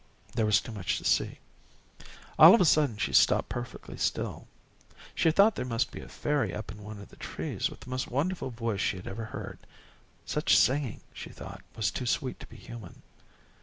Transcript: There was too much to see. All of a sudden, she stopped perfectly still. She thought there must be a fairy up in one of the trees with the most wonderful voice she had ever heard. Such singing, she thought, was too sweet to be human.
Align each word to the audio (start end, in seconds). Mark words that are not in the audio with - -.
There 0.33 0.47
was 0.47 0.59
too 0.59 0.71
much 0.71 0.97
to 0.97 1.03
see. 1.05 1.37
All 2.39 2.55
of 2.55 2.59
a 2.59 2.65
sudden, 2.65 2.97
she 2.97 3.13
stopped 3.13 3.49
perfectly 3.49 3.97
still. 3.97 4.47
She 5.13 5.29
thought 5.29 5.53
there 5.53 5.63
must 5.63 5.91
be 5.91 6.01
a 6.01 6.09
fairy 6.09 6.55
up 6.55 6.71
in 6.71 6.81
one 6.81 6.97
of 6.97 7.09
the 7.09 7.15
trees 7.17 7.69
with 7.69 7.81
the 7.81 7.91
most 7.91 8.07
wonderful 8.07 8.49
voice 8.49 8.81
she 8.81 8.97
had 8.97 9.05
ever 9.07 9.25
heard. 9.25 9.59
Such 10.25 10.57
singing, 10.57 11.01
she 11.13 11.29
thought, 11.29 11.61
was 11.75 11.91
too 11.91 12.07
sweet 12.07 12.39
to 12.39 12.47
be 12.49 12.57
human. 12.57 13.03